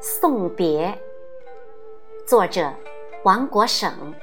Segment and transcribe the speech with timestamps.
[0.00, 0.96] 送别，
[2.26, 2.72] 作者
[3.24, 4.14] 王国省，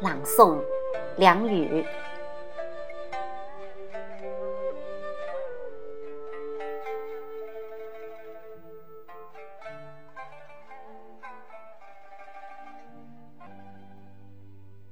[0.00, 0.58] 朗诵
[1.16, 1.84] 梁雨。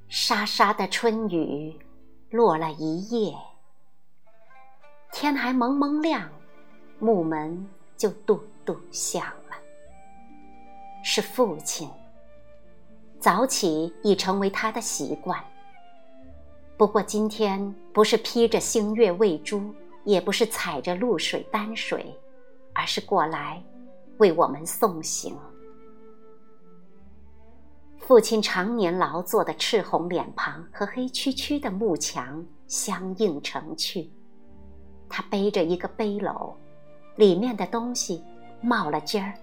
[0.08, 1.78] 沙沙的春雨
[2.30, 3.34] 落了一夜，
[5.12, 6.30] 天还蒙蒙亮，
[7.00, 9.56] 木门就嘟嘟响了。
[11.02, 11.90] 是父亲。
[13.18, 15.38] 早起已成为他的习惯。
[16.78, 22.18] 不过今天不是披着星月喂猪，也不是踩着露水担水，
[22.72, 23.62] 而是过来
[24.16, 25.36] 为我们送行。
[27.98, 34.10] 父亲常年劳作的赤红脸庞和黑黢黢的木墙相映成趣。
[35.10, 36.54] 他背着一个背篓，
[37.20, 38.24] 里面的东西
[38.62, 39.34] 冒了尖儿，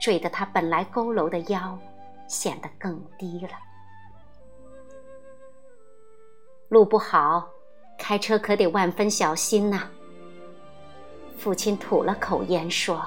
[0.00, 1.78] 坠得他本来佝偻的腰
[2.26, 3.50] 显得更低了。
[6.70, 7.48] 路不好，
[7.96, 9.88] 开车可得万分小心呐。
[11.38, 13.00] 父亲吐了口烟说：“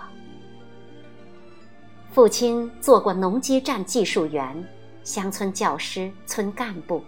[2.14, 4.66] 父亲做过农机站技术员。”
[5.04, 7.04] 乡村教师、村干部，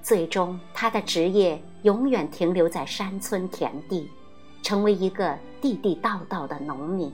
[0.00, 4.08] 最终他的职业永远停留在山村田地，
[4.62, 7.12] 成为一个地地道道的农民。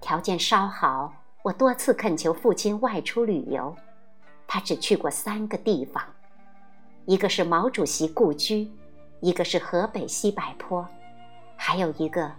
[0.00, 3.74] 条件稍好，我多次恳求父亲外出旅游，
[4.46, 6.04] 他只去过三个地方，
[7.06, 8.70] 一个是毛主席故居，
[9.20, 10.86] 一个是河北西柏坡，
[11.56, 12.30] 还有一个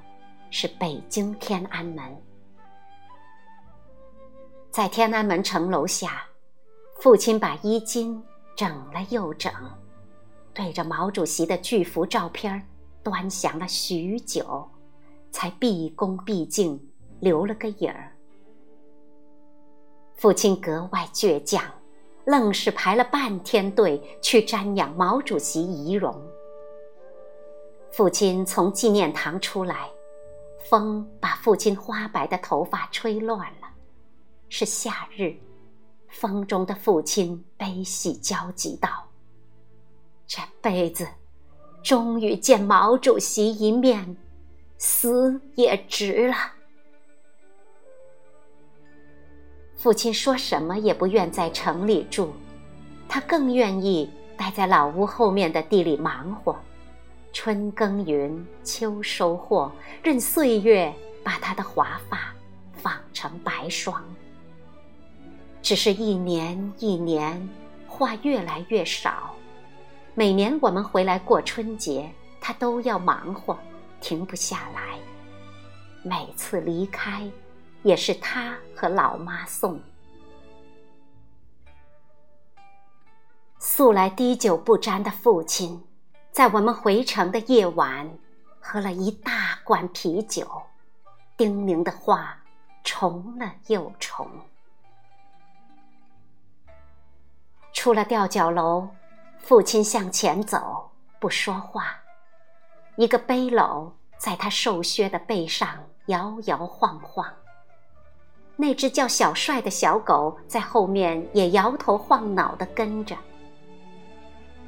[0.52, 2.04] 是北京天安门。
[4.70, 6.24] 在天安门城楼下，
[7.00, 8.22] 父亲把衣襟
[8.56, 9.52] 整了又整，
[10.54, 12.68] 对着毛主席的巨幅照片
[13.06, 14.68] 端详了许久，
[15.30, 16.90] 才毕恭毕敬
[17.20, 18.12] 留了个影儿。
[20.16, 21.64] 父亲格外倔强，
[22.26, 26.20] 愣是排了半天队去瞻仰毛主席遗容。
[27.92, 29.88] 父亲从纪念堂出来，
[30.68, 33.68] 风把父亲花白的头发吹乱了。
[34.50, 35.36] 是夏日，
[36.08, 38.90] 风中的父亲悲喜交集道
[40.26, 41.08] ：“这辈子，
[41.86, 44.18] 终于见毛主席一面，
[44.80, 46.36] 死也值了。”
[49.78, 52.32] 父亲说什么也不愿在城里住，
[53.08, 56.58] 他更愿意待在老屋后面的地里忙活，
[57.32, 60.92] 春耕耘，秋收获，任岁月
[61.24, 62.34] 把他的华发
[62.74, 64.04] 纺成白霜。
[65.62, 67.48] 只是一年一年，
[67.88, 69.36] 话越来越少。
[70.18, 72.10] 每年我们回来过春节，
[72.40, 73.60] 他都要忙活，
[74.00, 74.98] 停不下来。
[76.04, 77.30] 每次离开，
[77.84, 79.78] 也是他和老妈送。
[83.60, 85.84] 素来滴酒不沾的父亲，
[86.32, 88.10] 在我们回城的夜晚，
[88.62, 90.48] 喝了一大罐啤酒，
[91.36, 92.38] 叮咛的话
[92.86, 94.26] 重了又重。
[97.74, 98.88] 出了吊脚楼，
[99.38, 101.98] 父亲向前走，不说话。
[102.96, 105.70] 一个背篓在他瘦削的背上
[106.08, 107.26] 摇摇晃晃。
[108.56, 113.16] 那只叫小帅的小狗在后面也摇头晃脑的跟着。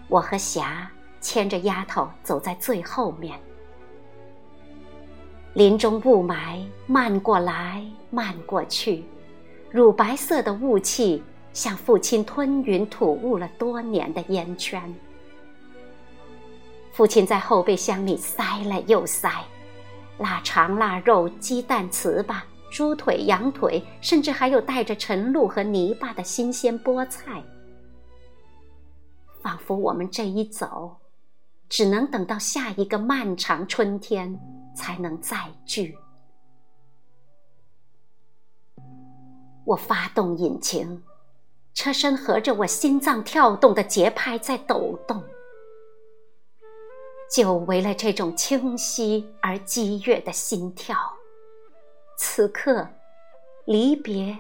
[0.10, 0.92] 我和霞
[1.22, 3.40] 牵着丫头走在最后面。
[5.54, 9.06] 林中雾霾漫过来，漫过去，
[9.72, 11.24] 乳白色的雾气。
[11.58, 14.94] 向父亲吞云吐雾了多年的烟圈，
[16.92, 19.44] 父亲在后备箱里塞了又塞，
[20.20, 22.40] 腊肠、腊肉、鸡蛋、糍粑、
[22.72, 27.44] 猪腿、羊腿，甚至还有带着晨露和泥巴的新鲜菠菜，
[29.42, 30.96] 仿佛我们这一走，
[31.68, 34.40] 只能等到下一个漫长春天
[34.76, 35.98] 才能再聚。
[39.66, 41.02] 我发动引擎。
[41.78, 45.24] 车身合着我心脏跳动的节拍在抖动，
[47.30, 50.98] 久违了这种清晰而激越的心跳。
[52.18, 52.88] 此刻，
[53.66, 54.36] 离别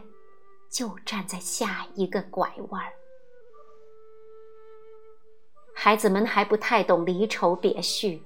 [0.71, 2.91] 就站在下一个拐弯儿。
[5.75, 8.19] 孩子们还不太懂离愁别绪，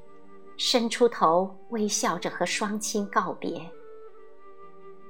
[0.56, 3.70] 伸出头微笑着和双亲告别。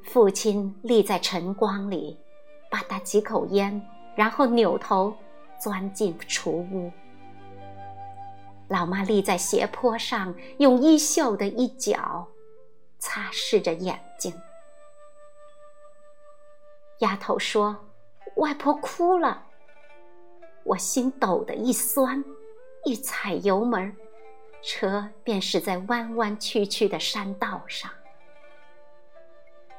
[0.03, 2.17] 父亲立在晨光里。
[2.71, 3.85] 吧嗒几口烟，
[4.15, 5.15] 然后扭头
[5.59, 6.91] 钻进厨屋。
[8.67, 12.27] 老妈立在斜坡上，用衣袖的一角
[12.99, 14.33] 擦拭着眼睛。
[16.99, 17.75] 丫头说
[18.37, 19.43] ：“外婆哭了。”
[20.63, 22.23] 我心抖的一酸，
[22.85, 23.93] 一踩油门，
[24.61, 27.89] 车便驶在弯弯曲曲的山道上。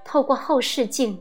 [0.05, 1.19] 透过后视镜，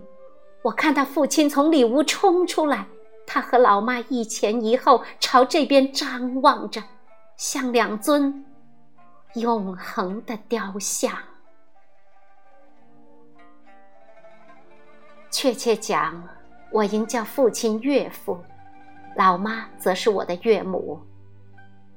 [0.63, 2.87] 我看到父亲从里屋冲出来，
[3.33, 6.83] 他和老妈一前一后朝这边张望着。
[7.37, 8.45] 像两尊
[9.35, 11.17] 永恒的雕像。
[15.31, 16.21] 确切讲，
[16.73, 18.37] 我应叫父亲岳父，
[19.15, 20.99] 老妈则是我的岳母。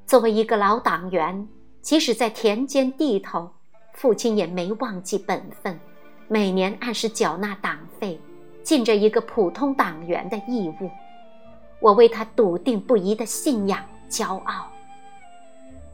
[0.06, 1.48] 作为一个老党员，
[1.80, 3.50] 即使在田间地头，
[3.92, 5.76] 父亲也没忘记本分，
[6.28, 8.20] 每年按时缴纳党费，
[8.62, 10.88] 尽着一个普通党员的义务。
[11.80, 14.70] 我为他笃定不移的信仰骄傲。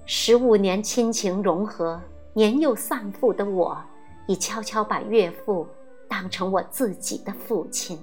[0.06, 2.00] 十五年亲情融合，
[2.32, 3.81] 年幼丧父的我，
[4.27, 5.67] 已悄悄把岳父
[6.09, 7.99] 当成我自己的父亲。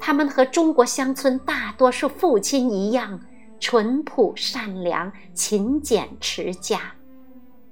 [0.00, 3.20] 他们和中国乡村大多数父亲一样，
[3.58, 6.80] 淳朴善良、勤俭持家，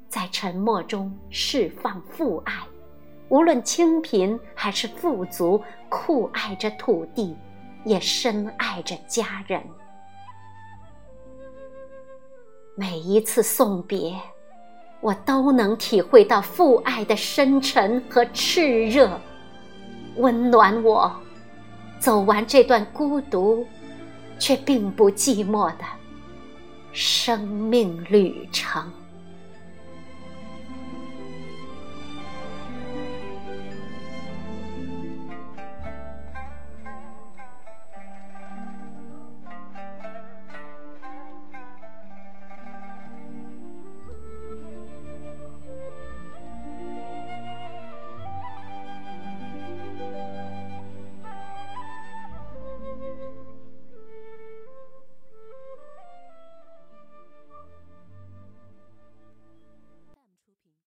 [0.09, 2.53] 在沉默中释放父爱，
[3.31, 7.35] 无论清贫还是富足，酷爱着土地，
[7.85, 9.63] 也深爱着家人。
[12.75, 14.15] 每一次送别，
[15.01, 19.21] 我都能体会到父爱的深沉和炽热，
[20.17, 21.13] 温暖我
[21.99, 23.67] 走完这段孤独
[24.39, 25.85] 却并不寂寞的
[26.93, 28.91] 生命旅程。